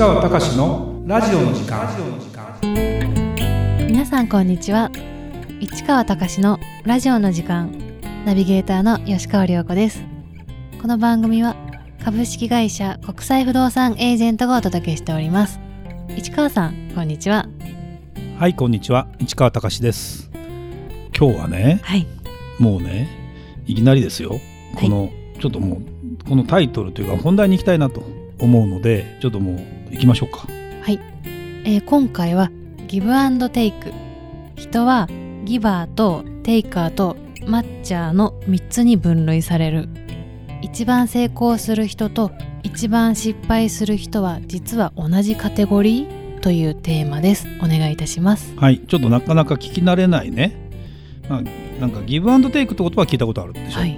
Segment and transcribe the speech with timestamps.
[0.00, 1.86] 川隆のラジオの時間。
[3.86, 4.90] 皆さんこんにちは。
[5.60, 7.70] 市川隆のラジオの時間。
[8.24, 10.02] ナビゲーターの吉川亮子です。
[10.80, 11.54] この番組は
[12.02, 15.60] 株式会社国際不動産エージェントがお届けしております。
[16.16, 17.46] 市川さんこんにちは。
[18.38, 19.06] はいこんにちは。
[19.18, 20.30] 市川隆です。
[21.14, 22.06] 今日はねはい。
[22.58, 23.06] もうね
[23.66, 24.40] いきなりですよ。
[24.76, 25.80] この、ちょっともう
[26.26, 28.02] このタイトルというか本題に行きたいなと
[28.38, 30.46] 思うのでちょっともう行きましょうか。
[30.82, 31.00] はい、
[31.64, 32.50] えー今回は
[32.86, 33.92] ギブアンドテイク
[34.56, 35.08] 人は
[35.44, 39.88] ギバーとテイカーとマッチャーの3つに分類される。
[40.62, 42.30] 一番成功する人と
[42.62, 46.40] 一番失敗する人は実は同じカテゴリー？
[46.40, 47.46] というテーマです。
[47.58, 48.54] お願いいたします。
[48.56, 48.80] はい。
[48.80, 50.56] ちょっとなかなか聞き慣れないね、
[51.28, 51.42] まあ、
[51.80, 53.96] なんかギブアンドテイクって言葉は聞いたことあるでしょ、はい。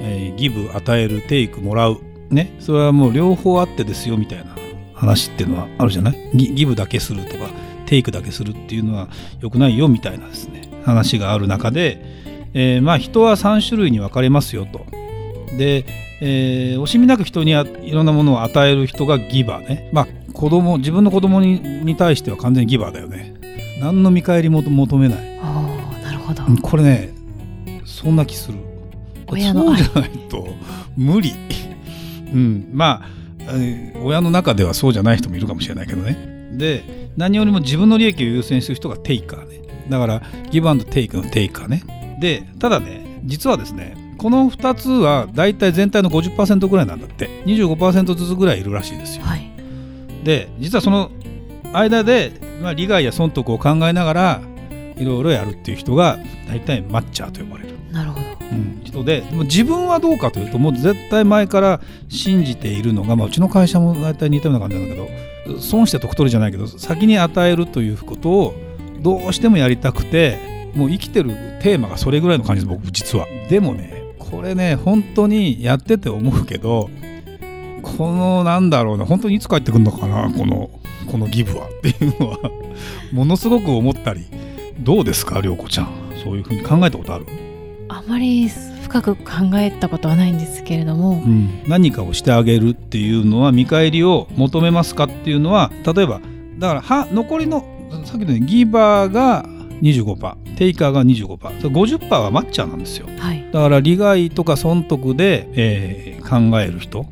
[0.00, 2.00] えーギブ与えるテイクもらう。
[2.30, 2.56] ね。
[2.60, 4.56] それはもう両方あってですよみたいな
[4.98, 6.30] 話っていうのはあるじゃない？
[6.34, 7.48] ギギブだけするとか
[7.86, 9.08] テイクだけするっていうのは
[9.40, 10.68] 良くないよみたいなですね。
[10.84, 12.02] 話がある中で、
[12.54, 14.86] えーまあ人は3種類に分かれますよと。
[15.56, 15.84] で、
[16.20, 19.90] えー惜しみなく人にあいろんなものを与える人がギバーね。
[19.92, 23.34] まあ子供自分の子供にに対しては完全にギバーだよね。
[23.80, 25.18] 何の見返りも求めない。
[25.38, 26.44] おーなるほど。
[26.46, 27.10] うんこれね
[27.84, 28.58] そんな気する。
[29.28, 29.82] 親の愛。
[29.84, 30.48] そうじゃないと
[30.96, 31.32] 無理。
[32.32, 33.17] うんまあえー
[34.02, 36.48] 親の中ではそうじゃない人もいるかもしれないけどね。
[36.52, 39.62] で何よりも自分の利益を優先する人がテイカーね。
[39.88, 42.16] だからギブアンドテイクのテイカーね。
[42.20, 47.28] でただね実はですねこの2つは大体全体の50%ぐらいなんだって。
[47.46, 49.24] 25%ずつぐらいいるらしいですよ。
[49.24, 49.50] はい。
[50.24, 51.10] で実はその
[51.72, 52.32] 間で、
[52.62, 54.42] まあ、利害や損得を考えながら
[54.96, 58.17] いろいろやるっていう人が大体マッチャーと呼ばれる、なるほど
[58.98, 68.54] うん人ででも自分はどうかというともう絶対前から信じているのが、まあ、うちの会社も大体似たような感じなんだけど損して得取りじゃないけど先に与えるということを
[69.00, 71.30] どうしてもやりたくてもう生きてる
[71.62, 73.26] テーマがそれぐらいの感じです僕実は。
[73.48, 76.90] でもねこれね本当にやってて思うけど
[77.82, 80.70] このなんだろうな本当にいつ帰ってくるのかなこの
[81.10, 81.68] このギブは。
[81.68, 82.38] っていうのは
[83.12, 84.26] ものすごく思ったり
[84.80, 86.08] どうですか涼子ちゃん。
[86.22, 87.26] そういうふうに考えたことある、
[87.88, 88.48] あまり
[88.88, 89.22] 深く考
[89.54, 91.22] えたことはないんですけれども
[91.66, 96.20] 何かをしてあげるっていうのは見返りを求めますかっていうのは例えば
[96.58, 97.64] だからは残りの
[98.04, 99.44] さっきのねギバーが
[99.82, 103.06] 25%テイカーが 25%50% はマッチャーなんですよ。
[103.16, 103.48] はい。
[103.52, 107.06] だから利害とか損得で、えー考える人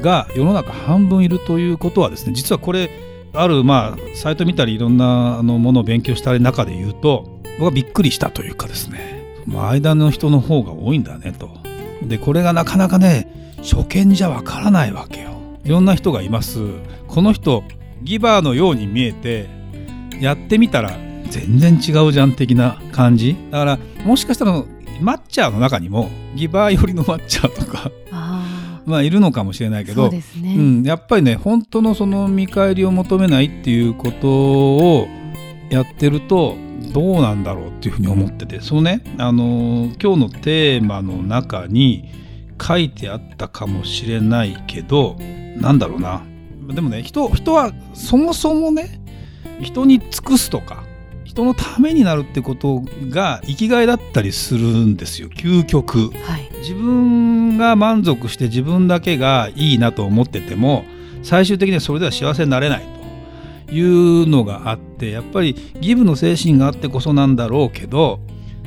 [0.00, 2.88] が世の中半分いるということはですね実はこれ
[3.34, 9.17] あるまあサイト見たりいろんなあのものを勉強したり中で言うと僕はびっくりしたというかですね、
[9.48, 11.50] まあ、間の人の方が多いんだねと。
[12.02, 15.30] でこれがなかなかね初見じゃわからないわけよ。
[15.64, 16.60] いろんな人がいます。
[17.08, 17.64] この人
[18.02, 19.48] ギバーのように見えて
[20.20, 20.96] やってみたら
[21.30, 24.52] 全然違うじゃん的な感じだからもしかしたら
[25.00, 28.44] マッチャーの中にもギバー寄りのマッチャーとかあ
[28.86, 35.08] まあいるのかもしれないけどね、うん、やっぱりね本当のその見返りを求めないっていうことを
[35.70, 36.56] やってると
[36.92, 42.10] どうなんだろうっていうふうに思っててそのね、あのー今日のテーマの中に
[42.60, 45.16] 書いてあったかもしれないけど
[45.56, 46.22] なんだろうな。
[46.68, 49.00] でもね人人はそもそもね
[49.60, 50.84] 人に尽くすとか
[51.24, 56.10] 人のためになるってことが生きがいだったりするんですよ究極。
[56.10, 56.48] はい。
[56.60, 60.84] 自分が満足して自分だけがいいなと思ってても
[61.22, 62.97] 最終的にはそれでは幸せになれないと
[63.70, 68.20] いうのがあってやっぱりギブの精神があってこそなんだろうけど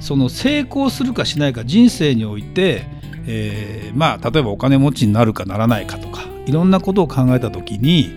[0.00, 2.84] その成功するかしないか人生において、
[3.26, 8.10] えーまあ例えばお金持ちになるかならないかとかいろんなことを考えた時に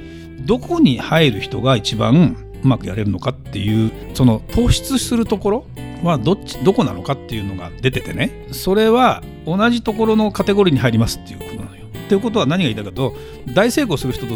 [0.45, 5.65] どこに入る人が一番うまくやれるのかっていうその突出するところ
[6.03, 11.87] はどっちどこなのかっていうのが出ててねそれは同じところのカテゴリーに入りますっていうことなのよ。
[11.87, 13.13] っていうことは何が言いたいかと
[13.53, 14.33] 大成功する人と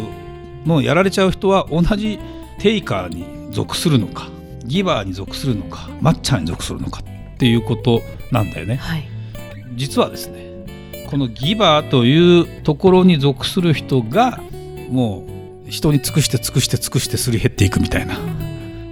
[0.66, 2.18] のやられちゃう人は同じ
[2.58, 4.28] テイカーに属するのか
[4.64, 7.02] ギバーに属するのかマッチャーに属するのか
[7.34, 8.00] っていうこと
[8.30, 8.76] なんだよね。
[8.76, 9.08] はい
[9.76, 10.44] 実はですね
[11.10, 14.40] このギバーというところに属する人が
[14.88, 15.24] も
[15.66, 18.16] う人に尽くして尽くして尽くしてすり減っていくみたいな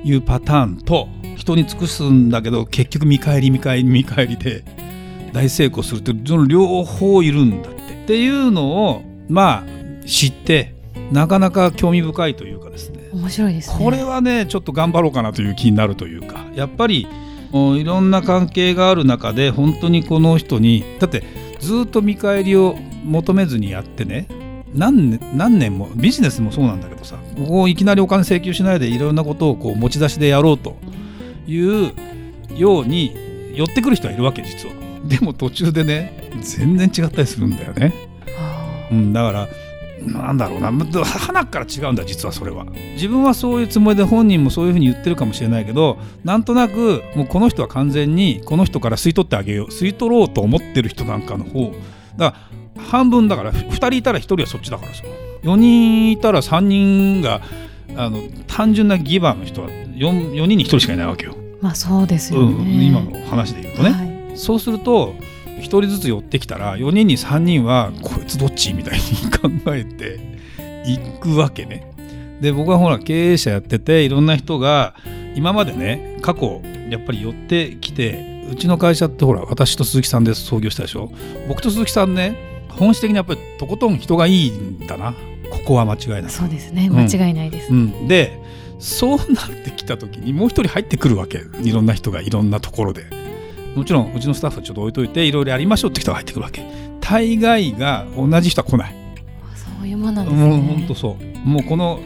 [0.04, 4.64] いうパターンと人に尽くすんだけど結局見返り見返り見返りで
[5.32, 7.82] 大成功するってその両方いるんだって。
[8.02, 10.71] っていうのをまあ知って
[11.12, 17.06] なかなか興味深いというかですね面白いですねこれはねちょっと頑張ろうかなという気になるというかやっぱり
[17.52, 21.22] おいろんな関係がある中で本当にこの人にだって
[21.60, 24.26] ずっと見返りを求めずにやってね
[24.74, 30.76] 何年何年もビジネスもそうなんだけどさここいきなりお金請求しないでいろんなことをこう持ち出しでやろうと
[31.46, 31.92] いう
[32.56, 34.74] ように寄ってくる人はいるわけ実は。
[35.04, 37.92] でも途中でね全然違ったりするんだよね。
[38.90, 39.48] うん、だから
[40.06, 40.72] なんだろうな。
[41.04, 42.66] 花から違うんだ実はそれは。
[42.94, 51.72] 自分はそういうつもりで本人もそういうふうに言ってるかもしれないけどなんとなくもうこの人は完全にこの人から吸い取ってあげよう吸い取ろうと思ってる人なんかの方。
[52.16, 52.38] だか
[52.76, 55.04] ら半分だから2人いたら1人はそっちだからさ。
[55.42, 57.42] 4人いたら3人が
[57.96, 61.34] あの単純なギバーの人は 4, 4人に1人しかいないわけよ。
[61.60, 63.90] まあそうですよね、うん、今の話で言うとね。
[63.90, 65.14] はい、そうすると
[65.62, 68.74] 1人ずつ寄ってきたら4人に3人はこいつどっち？
[68.74, 70.20] みたいに考えて
[70.84, 71.90] いくわけね。
[72.40, 74.94] で僕はほら経営者やってていろんな人が
[75.34, 76.60] 今までね過去
[76.90, 81.10] やっぱり寄ってきてうちの会社ってほら私と鈴木さんで創業したでしょ。
[81.48, 82.36] 僕と鈴木さんね
[82.68, 85.14] 本質的にやっぱりとことん人がいいんだな。
[85.50, 86.90] ここは間違いないそうですね。
[86.90, 88.40] 間違いないです、うん、で
[88.78, 91.42] そうなってきた時にもう一人入ってくるわけ。
[91.62, 93.21] いろんな人がいろんなところで。
[93.74, 96.64] もちろんうちのスタッフはちょっと置いといていろいろやりましょうって人が入ってくるわけ。
[97.00, 98.94] 大概が同じ人は来ない。
[99.54, 100.46] そういうもんなんですね。
[100.46, 102.00] もう本当そうもうこの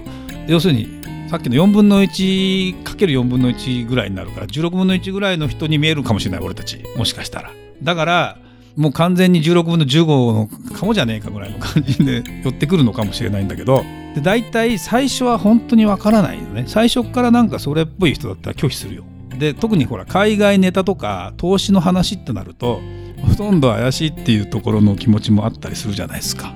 [0.47, 0.89] 要するに
[1.29, 6.83] さっきの4分の1かける4分の1ぐらいになるから16分の1ぐらいの人に見えるかもしれない俺たち。
[6.97, 7.51] もしかしたら。
[7.83, 8.39] だから
[8.77, 13.85] もう完全に16分の15のかもじゃねえかぐらいの感じで寄ってくるのかもしれないんだけど。
[14.15, 16.65] で大体最初は本当にわからないよね。
[16.67, 19.05] 最初からなんかそれっぽい人だったら拒否するよ
[19.39, 22.81] で特にほら海外ネタとか投資の話ってなると
[23.29, 26.55] ほとんど怪しいっていうところの気持ちもあったりするじゃないですか。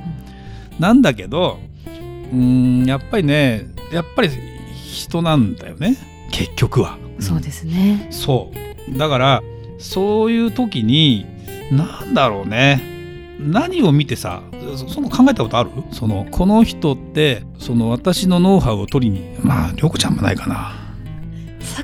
[0.79, 1.59] なんだけど
[2.32, 4.31] うんやっぱりねやっぱり
[4.75, 5.97] 人なんだよね
[6.31, 6.99] 結局は。
[7.19, 8.09] そうですね。
[8.11, 8.50] そ
[8.88, 9.43] うだから
[9.79, 11.27] そういう時に
[11.71, 12.82] なんだろうね
[13.38, 14.43] 何を見てさ
[14.88, 15.71] その考えたことある？
[15.93, 20.73] そのこの人ってその私のノウハウを取りにまあ涼子ちゃんもないかな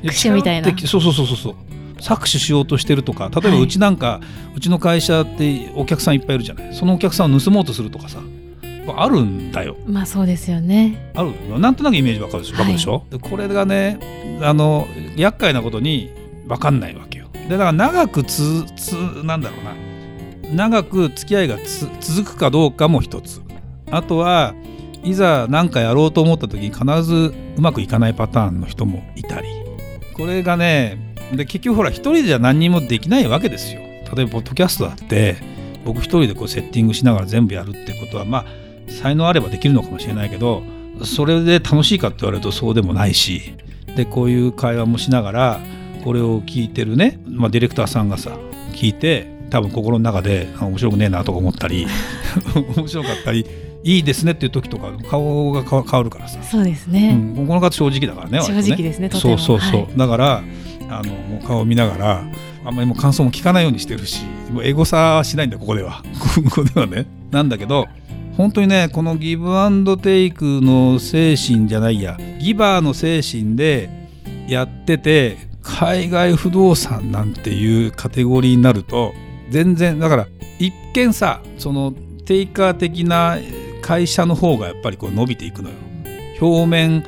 [0.01, 0.69] 搾取みたいな。
[0.87, 1.55] そうそうそうそう
[1.99, 4.21] 搾取しようとしてるとか例えばうちなんか、は
[4.53, 6.73] い、うちの会社ってお客さんいっぱいいるじゃない。
[6.75, 8.19] そのお客さんを盗もうとするとかさ
[8.95, 9.75] あるんだよ。
[9.85, 11.11] まあそうですよね。
[11.15, 13.03] あるなんとなくイメージわかるでしょ、はい、でしょ？
[13.09, 13.99] でこれがね
[14.41, 16.11] あの厄介なことに
[16.47, 17.27] 分かんないわけよ。
[17.33, 19.73] でだから長くつつなんだろうな。
[20.53, 21.57] 長く付き合いが
[21.99, 23.41] 続くかどうかも一つ。
[23.91, 24.53] あとは
[25.03, 29.49] いざ何かやろうと思った時に必ずうまくいかないパターンの人もいたり
[30.17, 33.81] これがねで結局ほら一人じゃ何にもできないわけですよ。
[34.15, 35.35] 例えばポッドキャストだって
[35.85, 38.45] 僕一人でこうセッティングしながら全部やるってことはまあ
[38.91, 40.63] 才能あればできるのかもしれないけど
[41.03, 43.53] それで楽しいかって言われるとそうでもないし
[43.95, 45.59] でこういう会話もしながら
[46.03, 48.37] これを聞いてるね、まあ、ディレクターさんがさ
[48.73, 51.87] 聞いて多分心の中で面白くねえなとか思ったり
[52.75, 53.45] 面白かったり
[53.83, 56.41] いいですねっていう時とか顔が変わるからさ。
[56.43, 60.43] そうですね、うん、この方正直だからね正直ですねそうそうそう、はい、だから
[60.89, 62.23] あのもう顔を見ながら
[62.65, 66.03] あんまりもう感想も聞かないようにしてるしもうエゴサはしないんだここでは。
[66.49, 67.05] ここではね。
[67.31, 67.87] なんだけど
[68.35, 73.89] 本当にねこのギブアンドテイクの精神じゃないやギバーの精神で
[74.47, 79.13] やってて海外不動産なんていうカテゴリーになると
[79.49, 80.27] 全然だから
[80.59, 81.93] 一見さその
[82.25, 83.37] テイカー的な
[83.87, 85.75] 会社の方がやっぱりこう伸びていくのよ。
[86.41, 87.05] 表面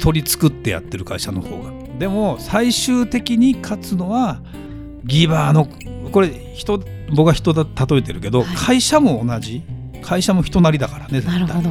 [0.00, 1.72] 取り作ってやってる会社の方が。
[1.98, 4.40] でも最終的に勝つのは
[5.04, 5.66] ギバーの
[6.12, 6.80] これ人
[7.12, 9.62] 僕は人だ例えてるけど、はい、会社も同じ。
[10.00, 11.70] 会社も人なりだからねなるほど、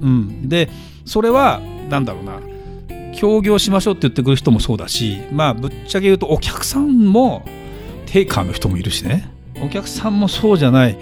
[0.00, 0.70] うん、で
[1.04, 2.40] それは何だろうな。
[3.14, 7.44] 協業しましょうって言ってくる人もそうだしまあぶっちゃけ言うとお客さんも
[8.06, 9.28] テイカーの人もいるしね
[9.62, 10.98] お客さんもそうじゃない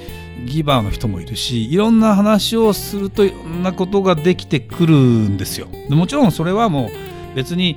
[0.47, 5.69] ギバーの人もいるしいろんな話をするといろんなことができてくるんですよ。
[5.91, 7.77] もちろんそれはもう別に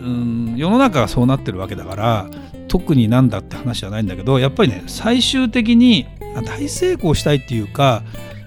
[0.00, 2.30] うん世の中がそうなってるわけだから
[2.68, 6.06] 特になんだって話じゃないんだけどやっぱりね最終的に
[6.44, 8.02] 大成功したいっていうか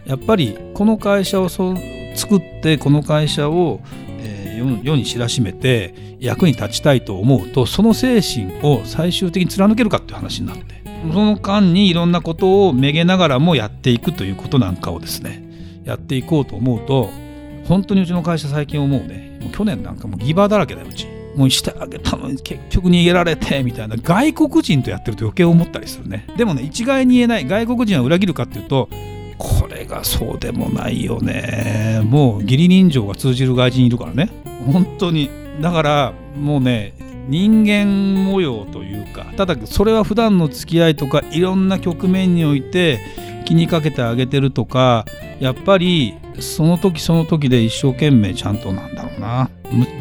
[0.06, 1.76] やっぱりこの会社をそ
[2.16, 3.82] 作ってこの会社を、
[4.20, 15.44] えー、世に知らしめて役に立ちたいと思うとその精神を最終的に貫けるかっていう話になってその間にいろんなことをめげながらもやっていくということなんかをですね
[15.84, 17.10] やっていこうと思うと
[17.68, 21.08] 本当にうちの会社最近思うねもう去年なんかもうギバーだらけだようち。
[21.38, 26.26] もうしてあげたのに結局逃げられてみたいな外国人とやってると余計思ったりするね。
[26.36, 28.90] でもね一概に言えない外国人は裏切るかっていうと
[29.38, 32.02] これがそうでもないよね。
[32.04, 34.32] もう義理人情が通じる外人いるからね。
[34.66, 35.30] 本当に。
[35.62, 36.94] だからもうね
[37.28, 43.00] 人間模様というかただそれは普段の付き合いとかいろんな局面において
[43.46, 45.06] 気にかけてあげてるとか
[45.40, 49.50] やっぱりその時その時で一生懸命ちゃんとなんだろうな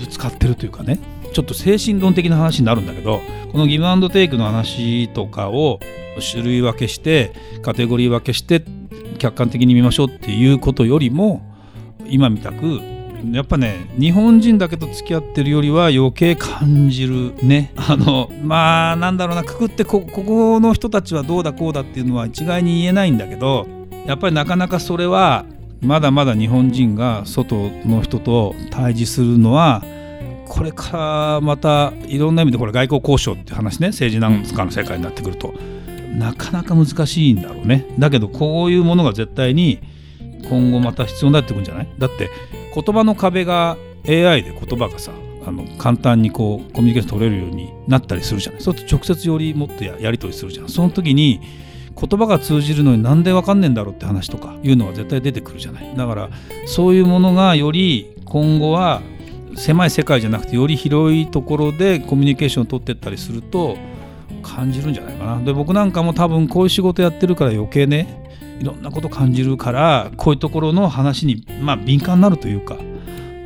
[0.00, 0.98] ぶつかってるというかね
[1.32, 3.20] ちょっと精神論的な話になるんだけど
[3.52, 5.80] このギブアンドテイクの話とかを
[6.32, 8.64] 種類分けしてカテゴリー分けして
[9.18, 11.42] 客観的に見ましょうっていうことよりも
[12.08, 12.80] 今みたく
[13.32, 17.72] やっぱね日本人だけと付き合ってるよりは余計感じるね。
[17.76, 23.66] あのまあなんだろうなくくってここの人たちはどうだこうだっていうのは一概に言えないんだけど
[24.06, 25.44] やっぱりなかなかそれは
[25.80, 29.82] まだまだ日本人が外の人と対峙するのは
[30.48, 35.54] これからまたいろんな意味でこれ外交交渉って話ね政治なんかの世界になってくると。
[36.16, 37.84] なかなか難しいんだろうね。
[37.98, 39.80] だけどこういうものが絶対に
[40.48, 41.88] 今後また必要になってくるんじゃない？
[41.98, 42.30] だって
[42.76, 45.10] 言葉の壁が AI で言葉がさ
[45.46, 48.60] あの簡単にこうコミュニケーション取れるようになったりするじゃない。
[48.60, 50.68] そうすると直接よりもっとやり取りするじゃん。
[50.68, 51.40] その時に
[51.98, 55.96] 言葉が通じるのになんでわかんねえんだろうって話とかいうのは絶対出てくるじゃない。
[55.96, 56.30] だから
[56.66, 59.00] そういうものがより今後は
[59.54, 63.78] 狭い世界じゃなくてより広いところでコミュニケーションを取ってったりすると
[64.42, 65.42] 感じるんじゃないかな。
[65.42, 68.25] で僕なんかも多分こういう仕事やってるから余計ね
[68.60, 72.78] いろんなこと感じるからこういうところの話に、まあ、敏感になるというか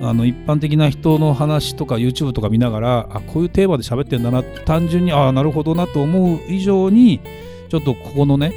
[0.02, 7.20] あの一般的な人の話とか YouTube とか見ながらあこういうテーマで喋ってんだな単純にああなるほどなと思う以上に
[7.68, 8.52] ちょっとここのね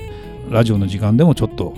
[0.49, 1.75] ラジオの時間でもちょっと、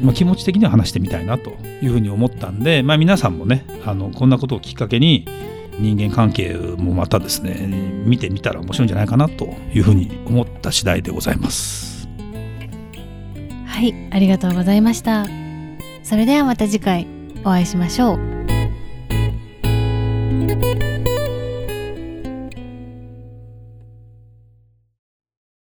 [0.00, 1.50] まあ、気持ち的には話してみたいなと
[1.82, 5.26] いうふうに思ったんで、まあ、皆さんもねあのこんなことをきっかけに
[5.80, 7.66] 人間関係もまたですね
[8.04, 11.97] 見てみたら面白いんじゃないかなというふうに思った次第でございます。
[13.78, 15.26] はいありがとうございました。
[16.02, 17.06] それではまた次回
[17.44, 18.37] お会いしましょう。